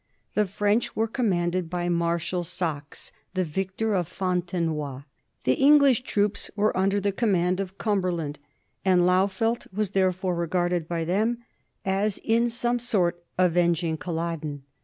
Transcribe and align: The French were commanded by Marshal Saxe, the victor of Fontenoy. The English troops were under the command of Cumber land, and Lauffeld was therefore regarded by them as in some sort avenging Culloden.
The 0.33 0.47
French 0.47 0.95
were 0.95 1.07
commanded 1.07 1.69
by 1.69 1.87
Marshal 1.87 2.43
Saxe, 2.43 3.11
the 3.35 3.43
victor 3.43 3.93
of 3.93 4.07
Fontenoy. 4.07 5.01
The 5.43 5.53
English 5.53 6.01
troops 6.01 6.49
were 6.55 6.75
under 6.75 6.99
the 6.99 7.11
command 7.11 7.59
of 7.59 7.77
Cumber 7.77 8.11
land, 8.11 8.39
and 8.83 9.03
Lauffeld 9.05 9.67
was 9.71 9.91
therefore 9.91 10.33
regarded 10.33 10.87
by 10.87 11.03
them 11.05 11.43
as 11.85 12.17
in 12.23 12.49
some 12.49 12.79
sort 12.79 13.23
avenging 13.37 13.95
Culloden. 13.97 14.63